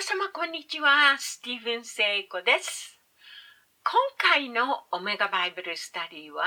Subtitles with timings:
[0.00, 1.18] 皆様こんにちは。
[1.18, 2.98] スティーブン・セイコです。
[3.84, 6.46] 今回のオメガバイブルスタディは、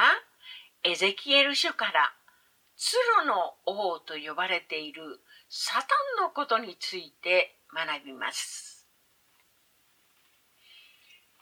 [0.83, 2.11] エゼキエル書から
[2.75, 5.03] ツロの王と呼ばれている
[5.49, 5.85] サタ
[6.19, 8.87] ンのことについて学びます。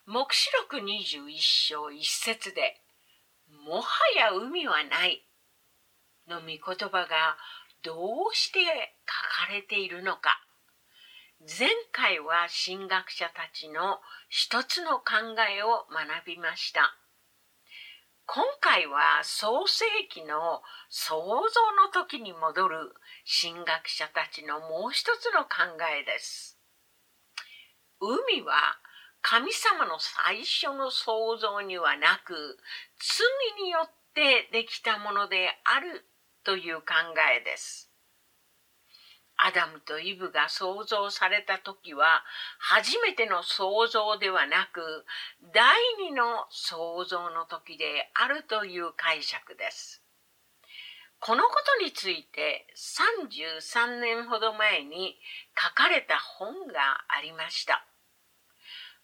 [0.05, 2.81] 黙示録21章1節で、
[3.65, 5.23] もはや海はない
[6.27, 7.37] の御言葉が
[7.83, 7.93] ど
[8.29, 10.41] うして書かれているのか。
[11.49, 13.97] 前回は神学者たちの
[14.29, 16.95] 一つの考えを学びました。
[18.27, 21.25] 今回は創世記の創造
[21.81, 22.93] の時に戻る
[23.25, 26.59] 神学者たちのもう一つの考えです。
[27.99, 28.53] 海は
[29.23, 32.59] 神様の最初の創造にはなく
[33.57, 36.05] 罪によってできたものである
[36.43, 36.93] という考
[37.35, 37.90] えです。
[39.43, 42.23] アダムとイブが創造された時は
[42.59, 44.81] 初めての創造ではなく
[45.51, 45.65] 第
[45.99, 50.03] 二の創造の時であるという解釈です。
[51.19, 55.17] このことについて33年ほど前に
[55.57, 57.83] 書かれた本がありました。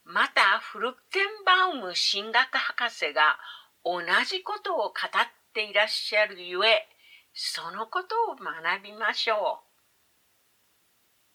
[0.03, 3.37] またフルッテンバウム神学博士が
[3.83, 4.93] 同じことを語っ
[5.53, 6.87] ていらっしゃるゆえ
[7.33, 9.66] そのことを学びましょう。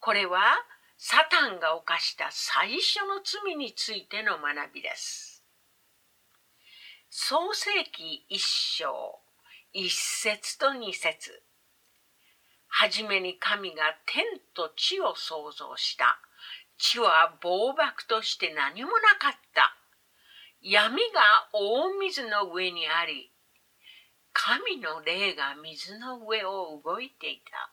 [0.02, 0.40] これは
[0.98, 5.44] サタンが犯した最初の罪についての学びです。
[7.08, 9.20] 創世記一章
[9.72, 11.44] 一節と二節
[12.66, 16.18] はじめに神が天と地を創造した。
[16.78, 19.76] 地は暴漠として何もなかった。
[20.60, 23.30] 闇が大水の上にあり、
[24.32, 27.72] 神の霊が水の上を動いていた。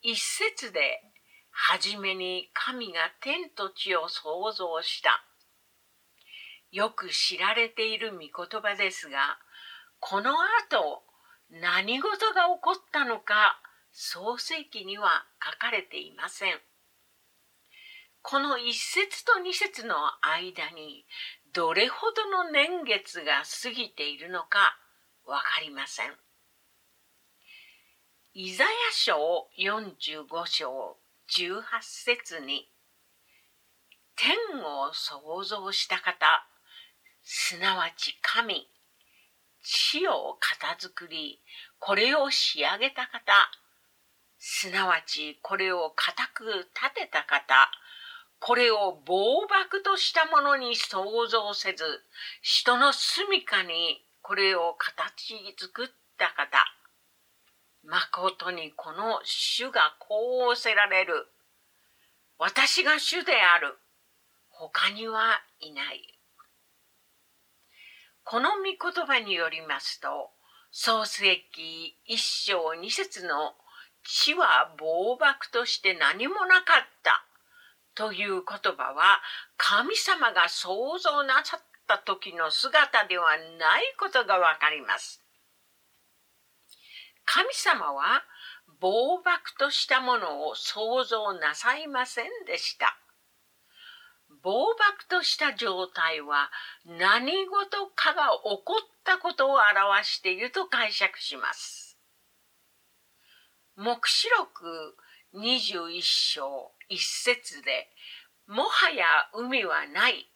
[0.00, 1.02] 一節で、
[1.50, 5.24] はじめに神が天と地を創造した。
[6.70, 9.38] よく知られている御言葉ですが、
[9.98, 10.34] この
[10.68, 11.02] 後、
[11.50, 13.60] 何事が起こったのか、
[13.90, 16.60] 創世記には書かれていません。
[18.22, 21.06] この一節と二節の間に、
[21.52, 24.78] どれほどの年月が過ぎているのか
[25.24, 26.27] わかりません。
[28.34, 30.96] イザヤ書45章
[31.30, 32.68] 18節に
[34.16, 36.26] 天を創造した方
[37.24, 38.68] すなわち神
[39.64, 41.40] 地を片作り
[41.78, 43.32] これを仕上げた方
[44.38, 47.54] すなわちこれを固く立てた方
[48.40, 51.84] これを暴漠としたものに創造せず
[52.42, 56.77] 人の住処にこれを形作った方。
[57.88, 61.26] 誠にこの主がこう仰せられる。
[62.38, 63.78] 私が主である。
[64.50, 66.18] 他にはいない。
[68.24, 70.30] この御言葉によりますと、
[70.70, 73.54] 創世記一章二節の
[74.04, 77.24] 地は暴漠として何もなかった
[77.94, 79.20] という言葉は
[79.56, 85.22] 神様が創造なさった時の姿ではないことがわかります。
[87.30, 88.24] 神様は
[88.80, 92.98] 暴漠としたものを想像なさいませんでした。
[94.42, 96.50] 暴漠とした状態は
[96.86, 101.98] 何事かが起こったことを表していると解釈します。
[103.76, 104.96] 黙示録
[105.34, 107.90] 21章1節で、
[108.46, 110.30] もはや海はない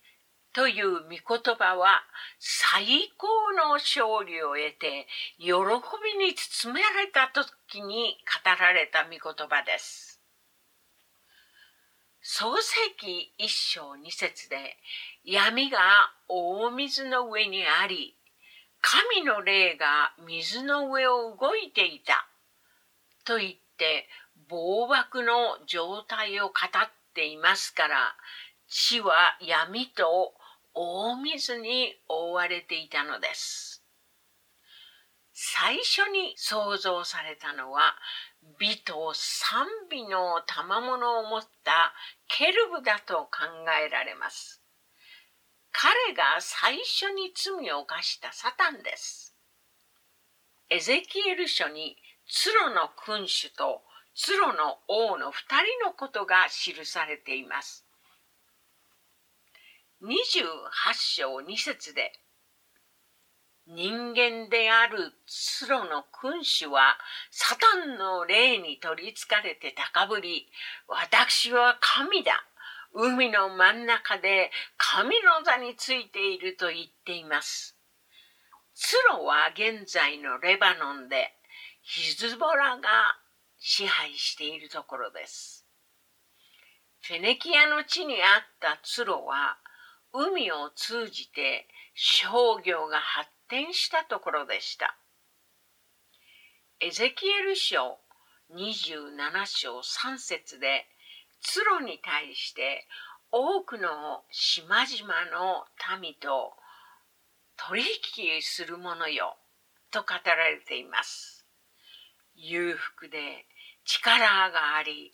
[0.54, 2.02] という御言葉は
[2.38, 3.26] 最高
[3.56, 5.06] の勝利を得て
[5.38, 10.20] 喜びに包められた時に語られた御言葉です。
[12.20, 14.76] 創世記一章二節で
[15.24, 15.78] 闇が
[16.28, 18.15] 大水の上にあり
[18.80, 22.28] 神の霊が水の上を動いていた
[23.24, 24.06] と言って
[24.48, 28.15] 暴漠の状態を語っていますから
[28.68, 30.32] 地は闇と
[30.74, 33.83] 大水に覆われていたのです。
[35.33, 37.97] 最初に創造されたのは
[38.59, 41.95] 美と賛美の賜物を持った
[42.28, 43.30] ケルブだと考
[43.84, 44.63] えられます。
[45.72, 49.34] 彼が最初に罪を犯したサタンです。
[50.68, 51.97] エゼキエル書に
[52.28, 53.83] ツロの君主と
[54.15, 57.86] ツロの王の二人のことが記されています。
[60.03, 60.10] 28
[60.95, 62.13] 章2節で
[63.69, 66.97] 人間であるツロの君主は
[67.31, 70.49] サタンの霊に取りつかれて高ぶり、
[70.89, 72.33] 私は神だ。
[72.95, 77.77] 海の真ん中で神の座についていると言っています。
[78.75, 81.33] ツロは現在のレバノンで
[81.81, 82.89] ヒズボラが
[83.59, 85.65] 支配しているところです。
[87.03, 89.57] フェネキアの地にあったツロは
[90.12, 94.97] 海を通じて商業が発展したところでした。
[96.80, 97.98] エゼキエル書
[98.54, 100.86] 27章3節で、
[101.41, 102.86] ツロに対して
[103.30, 105.64] 多くの島々の
[106.00, 106.53] 民と
[107.56, 109.36] 取引するものよ
[109.91, 111.47] と語られています。
[112.34, 113.47] 裕福で
[113.84, 115.12] 力があり、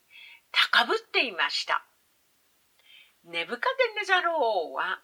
[0.50, 1.84] 高ぶっていました。
[3.24, 3.68] ネブカ
[4.08, 5.02] ザル王は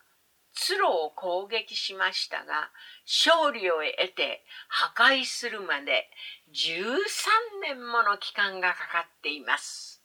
[0.54, 2.70] ツロを攻撃しましたが、
[3.04, 6.08] 勝利を得て破壊するまで
[6.54, 6.96] 13
[7.60, 10.00] 年もの期間がかかっています。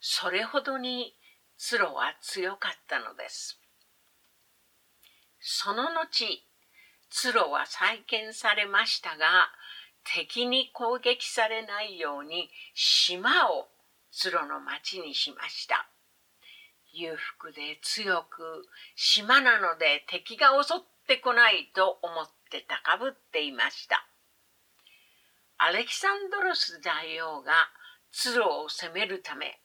[0.00, 1.14] それほどに
[1.56, 3.58] ツロは強かったのです。
[5.40, 6.44] その後、
[7.08, 9.48] ツロは再建されましたが、
[10.04, 13.68] 敵に攻撃されないように島を
[14.12, 15.87] ツロの町にしました。
[16.98, 18.66] 裕福で強く
[18.96, 24.06] 島なので敵が襲ってこないと思って高ぶっていました。
[25.58, 27.52] アレキサンドロス大王が
[28.12, 29.58] ツロを攻めるため、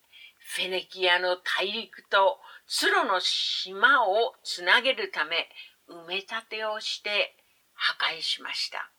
[0.56, 5.50] フェネキアの大陸とツロの島をつなげるため
[5.90, 7.36] 埋め立てをして
[7.74, 8.92] 破壊しました。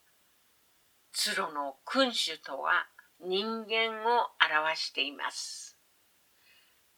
[1.12, 2.86] ツロの君主とは
[3.20, 5.73] 人間を表しています。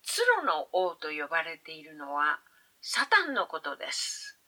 [0.06, 2.38] ツロの王と呼ばれているのは
[2.80, 4.38] サタンのことです。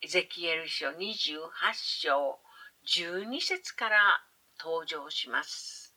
[0.00, 0.94] エゼキエル書28
[1.74, 2.38] 章
[2.86, 3.98] 12節から
[4.60, 5.96] 登場します。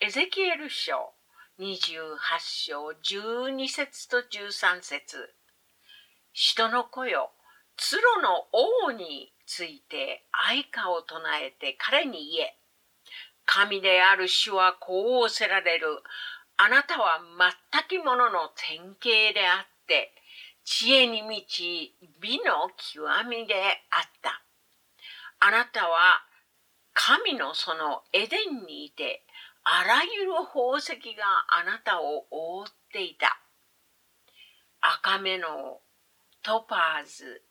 [0.00, 1.14] エゼキエル書
[1.58, 5.34] 28章12節と13節
[6.34, 7.30] 人の子よ、
[7.78, 8.46] ツロの
[8.86, 12.58] 王について愛歌を唱えて彼に言え。
[13.46, 16.02] 神である主はこうおせられる。
[16.56, 17.20] あなたは
[17.90, 20.12] 全くものの典型であって、
[20.64, 23.54] 知恵に満ち美の極みで
[23.90, 24.42] あった。
[25.40, 26.22] あなたは
[26.94, 29.24] 神のそのエデンにいて、
[29.64, 33.38] あらゆる宝石があなたを覆っていた。
[34.80, 35.80] 赤目の
[36.42, 37.42] トパーズ、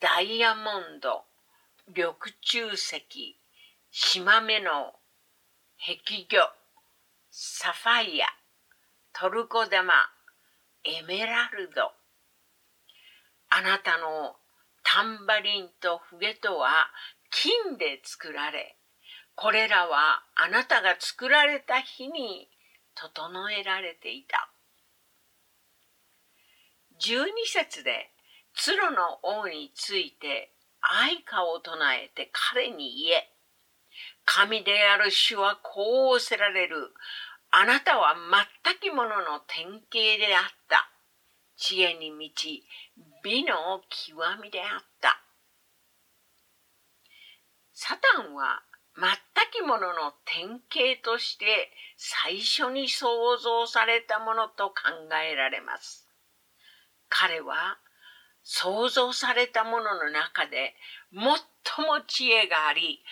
[0.00, 1.24] ダイヤモンド、
[1.88, 3.36] 緑中石、
[3.90, 4.94] 島目の
[5.78, 6.52] 壁魚、
[7.30, 8.26] サファイア、
[9.18, 9.94] トルコ玉、
[10.84, 11.90] エメラルド。
[13.48, 14.36] あなたの
[14.82, 16.90] タンバリンとフゲとは
[17.30, 18.76] 金で作られ、
[19.34, 22.50] これらはあなたが作られた日に
[22.94, 24.50] 整えられていた。
[27.00, 28.10] 十二節で、
[28.54, 30.52] ツロの王について
[30.82, 33.32] 愛歌を唱えて彼に言え。
[34.26, 36.92] 神である主はこうおせられる。
[37.58, 38.14] あなたは
[38.84, 40.90] 全くものの典型であった。
[41.56, 42.62] 知恵に満ち、
[43.24, 45.22] 美の極みであった。
[47.72, 48.62] サタンは
[48.94, 54.74] 全くものの典型として最初に創造されたものと考
[55.26, 56.06] えられます。
[57.08, 57.78] 彼は
[58.42, 60.74] 創造されたものの中で
[61.10, 63.02] 最も知恵があり、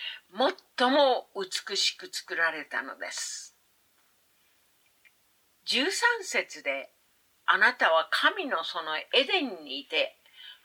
[0.77, 3.44] 最も美しく作られたのです。
[5.67, 6.91] 13節で、
[7.45, 10.15] あなたは神のそのエデンにいて、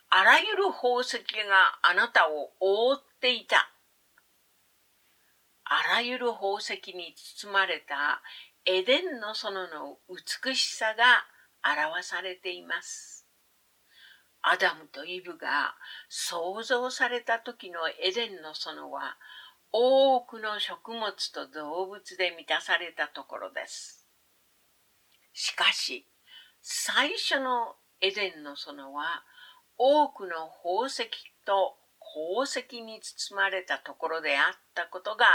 [0.09, 3.71] あらゆる宝石があなたを覆っていた。
[5.63, 8.21] あらゆる宝石に包まれた
[8.65, 11.25] エデンの園の美しさが
[11.63, 13.25] 表されています。
[14.43, 15.75] アダムとイブが
[16.09, 19.17] 創造された時のエデンの園は
[19.71, 24.00] 多くの食物と動物で満たされたところです。
[25.33, 26.07] しかし、
[26.61, 29.23] 最初のエデンの園は
[29.77, 31.09] 多くの宝石
[31.45, 31.77] と
[32.13, 35.25] 宝石に包まれたところであったことが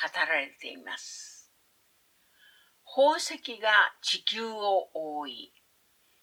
[0.00, 1.52] 語られています。
[2.84, 3.70] 宝石が
[4.00, 5.52] 地球を覆い、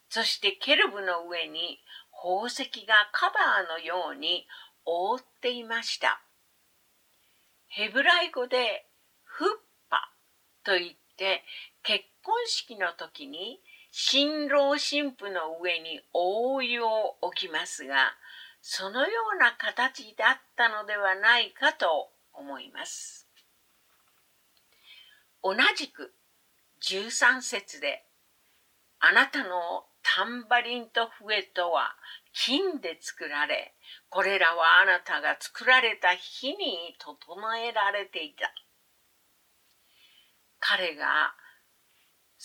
[0.09, 1.79] そしてケルブの上に
[2.11, 4.47] 宝石がカバーのように
[4.85, 6.21] 覆っていました。
[7.67, 8.87] ヘブライ語で
[9.23, 9.47] フッ
[9.89, 10.11] パ
[10.63, 11.43] と言って
[11.85, 13.61] 結婚式の時に
[13.91, 18.13] 新郎新婦の上に覆いを置きますが、
[18.61, 23.27] そのような形だったのではないかと思います。
[25.43, 26.11] 同じく
[26.81, 28.03] 13節で
[28.99, 31.95] あなたのタンバリンと笛とは
[32.33, 33.75] 金で作られ、
[34.09, 38.51] これらはあなたが作られた日に整えられていた。
[40.59, 41.35] 彼が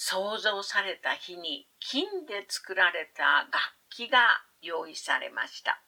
[0.03, 3.53] 創造された日に金で作られた楽
[3.91, 4.21] 器が
[4.63, 5.83] 用意されました。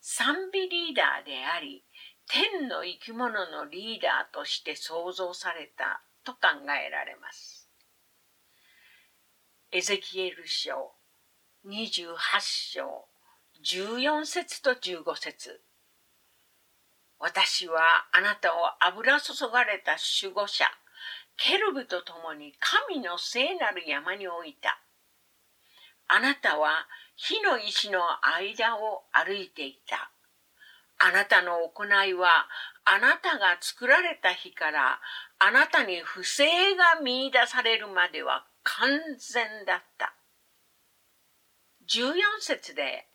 [0.00, 1.84] 賛美リーダーであり、
[2.26, 7.70] 天の生き物のリーダーとして創造されたと考えられます。
[9.70, 10.90] エゼキエル書
[11.68, 13.04] 28章
[13.62, 15.60] 14節と15節
[17.20, 20.64] 私はあなたを油注がれた守護者、
[21.38, 24.78] ケルブと共に神の聖なる山に置いた。
[26.08, 30.10] あなたは火の石の間を歩いていた。
[30.98, 32.48] あなたの行いは、
[32.84, 35.00] あなたが作られた日から、
[35.38, 40.14] あなたに不正が見出されるまでは完全だった。
[41.88, 43.07] 14節で、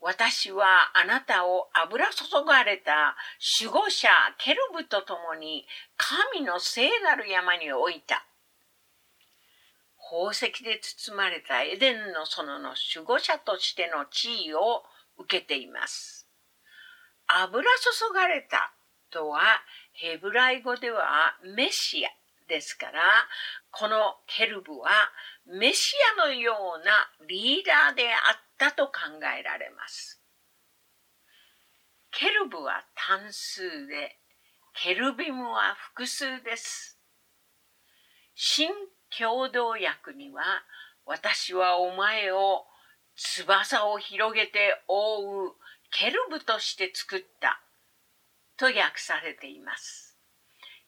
[0.00, 3.16] 私はあなたを油注がれた
[3.60, 8.24] 守護者ケルブと共に神の聖なる山に置いた。
[10.10, 14.84] 宝石で包まれたエデンの園の守護者としての地位を
[15.18, 16.26] 受けています。
[17.26, 18.72] 油注がれた
[19.10, 19.42] とは
[19.92, 22.10] ヘブライ語ではメシア
[22.48, 23.02] ですから、
[23.70, 24.88] このケルブは
[25.50, 26.52] メシアのよ
[26.82, 26.92] うな
[27.26, 28.92] リーダーであったと考
[29.38, 30.20] えられます。
[32.10, 34.18] ケルブは単数で、
[34.74, 36.98] ケルビムは複数です。
[38.34, 38.68] 新
[39.16, 40.42] 共同訳には、
[41.06, 42.66] 私はお前を
[43.16, 45.52] 翼を広げて覆う
[45.90, 47.62] ケルブとして作った
[48.58, 50.18] と訳されています。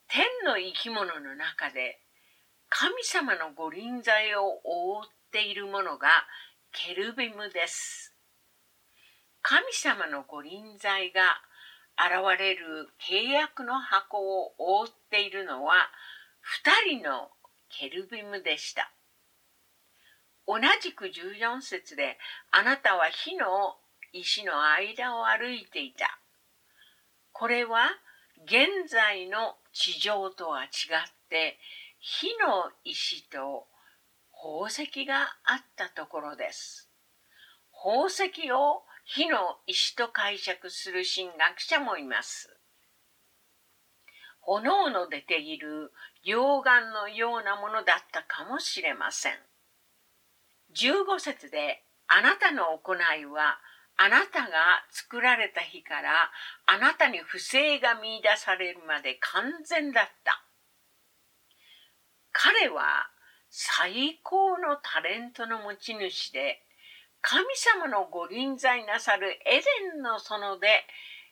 [0.09, 1.99] 天の生き物の中で
[2.71, 6.09] 神様の御臨在を覆っているものが
[6.73, 8.15] ケルビムです。
[9.43, 11.43] 神様の御臨在が
[11.99, 15.75] 現れる契約の箱を覆っているのは
[16.41, 17.29] 二人の
[17.69, 18.93] ケルビムでした。
[20.47, 22.19] 同じく14節で
[22.53, 23.77] あなたは火の
[24.13, 26.21] 石の間を歩いていた。
[27.33, 27.91] これは
[28.45, 30.71] 現在の地上とは違っ
[31.29, 31.59] て
[32.03, 33.69] 火の石と
[34.33, 36.89] 宝石があったところです。
[37.73, 42.57] 宝石を火の石と解釈する神学者もいます。
[44.41, 45.93] 炎の出ている
[46.25, 49.35] 溶岩のようなものだったかもしれません。
[50.75, 53.59] 15節であなたの行いは
[53.99, 56.31] あなたが作られた日から
[56.65, 60.47] あなたに不正が見出されるまで完全だった。
[62.43, 63.11] 彼は
[63.51, 66.63] 最高のタレントの持ち主で
[67.21, 70.69] 神様のご臨在なさるエデンの園で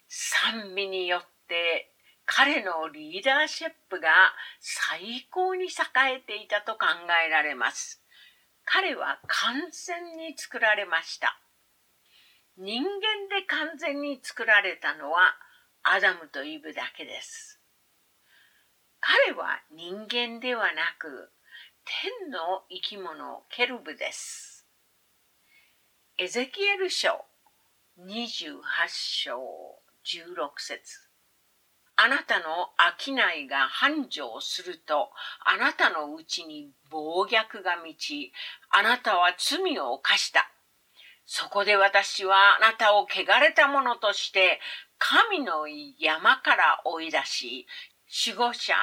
[0.06, 1.88] 賛美によって
[2.26, 4.10] 彼のリーダーシップが
[4.60, 5.68] 最高に栄
[6.18, 6.84] えていたと考
[7.26, 8.02] えられます。
[8.66, 11.40] 彼は完全に作られました。
[12.58, 12.90] 人間
[13.34, 15.36] で完全に作られたのは
[15.84, 17.57] アダムとイブだけです。
[19.00, 21.30] 彼は人間ではなく
[21.84, 24.66] 天の生き物ケルブです。
[26.18, 27.24] エゼキエル書
[28.00, 29.38] 28章
[30.04, 31.08] 16節
[32.00, 35.10] あなたの商いが繁盛すると、
[35.44, 38.32] あなたのうちに暴虐が満ち、
[38.70, 40.48] あなたは罪を犯した。
[41.26, 44.60] そこで私はあなたを汚れた者として
[44.98, 45.66] 神の
[45.98, 47.66] 山から追い出し、
[48.08, 48.74] 守護者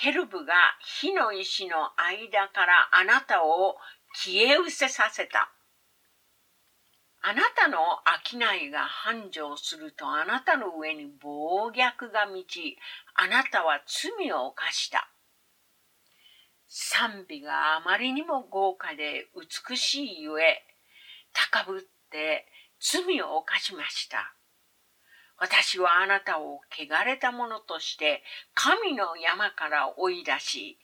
[0.00, 3.76] ケルブが火の石の間からあなたを
[4.14, 5.50] 消え失せさせた。
[7.20, 7.78] あなたの
[8.30, 12.78] 商いが繁盛するとあなたの上に暴虐が満ち、
[13.14, 15.10] あなたは罪を犯した。
[16.68, 20.62] 賛美があまりにも豪華で美しいゆえ、
[21.32, 21.80] 高ぶっ
[22.10, 22.46] て
[22.78, 24.37] 罪を犯しました。
[25.38, 28.22] 私はあなたを汚れた者として
[28.54, 30.78] 神の山から追い出し、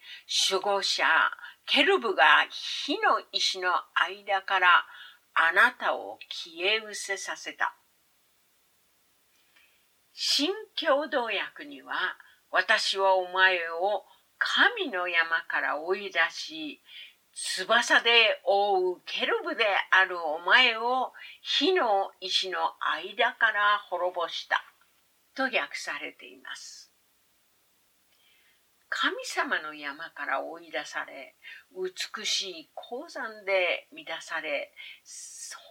[0.51, 1.05] 守護者
[1.67, 4.69] ケルブが火の石の間から
[5.35, 7.75] あなたを消え失せさせた。
[10.13, 11.95] 新共同訳には、
[12.53, 14.05] 私はお前を
[14.39, 16.81] 神の山から追い出し、
[17.35, 21.13] 翼で覆うケルブであるお前を
[21.43, 24.63] 火の石の間から滅ぼした
[25.35, 26.93] と訳されています。
[28.89, 31.35] 神様の山から追い出され、
[31.75, 34.73] 美しい鉱山で満たされ、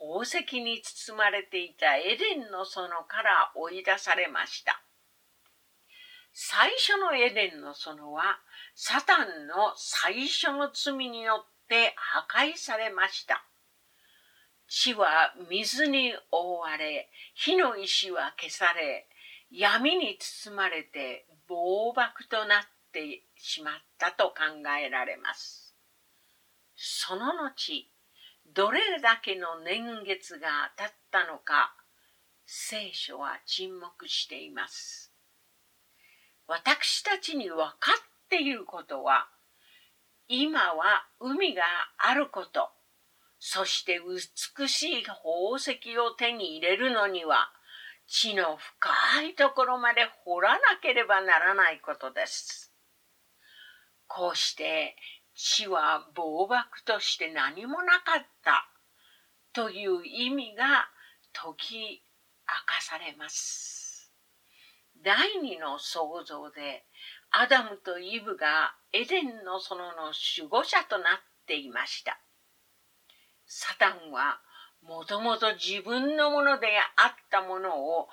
[0.01, 4.83] 宝石に包まれていたエデンの園から追い出されました。
[6.33, 8.41] 最初のエデンの園は、
[8.75, 13.43] サタンの最初の罪によって破壊されました。
[14.67, 19.07] 地は水に覆われ、火の石は消され、
[19.51, 25.75] 闇に包まれて暴漠となってしまったと考えられます。
[26.75, 27.87] その後、
[28.47, 31.75] どれだけの年月が経ったのか、
[32.45, 35.13] 聖書は沈黙しています。
[36.47, 39.27] 私たちに分かっていることは、
[40.27, 41.63] 今は海が
[41.97, 42.69] あること、
[43.39, 47.51] そして美しい宝石を手に入れるのには、
[48.07, 48.89] 地の深
[49.23, 52.71] いところまで掘らなければならないことです。
[54.07, 54.95] こうして
[55.35, 58.69] 地は暴漠として何もなかった
[59.53, 60.87] という意味が
[61.31, 64.11] 解き明かされます。
[65.03, 66.85] 第二の創造で
[67.35, 71.05] アダムとイブがエデンの園の守護者となっ
[71.47, 72.19] ていました。
[73.47, 74.39] サタンは
[74.83, 78.07] もともと自分のものであったものを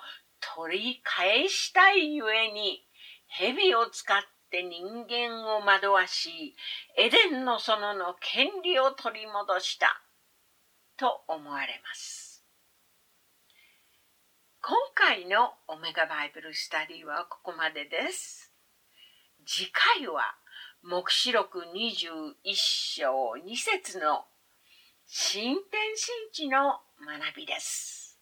[0.55, 2.83] 取り返したいゆえに
[3.27, 6.55] 蛇を使って人間を惑わし、
[6.97, 10.01] エデンの園の権利を取り戻した
[10.97, 12.43] と思われます。
[14.63, 18.50] 今回のオメガバイブルスタディはここまでです。
[19.45, 20.35] 次回は
[20.83, 24.25] 黙示録21章2節の
[25.07, 28.19] 新天新地の学びです。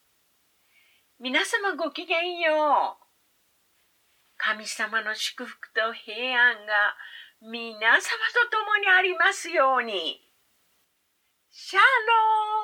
[1.18, 3.04] 皆様ごきげんよう。
[4.38, 6.96] 神様の祝福と平安が
[7.42, 8.00] 皆様と
[8.50, 10.20] 共にありますように。
[11.50, 12.59] シャロー